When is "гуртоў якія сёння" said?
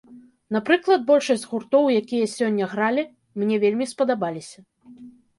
1.51-2.69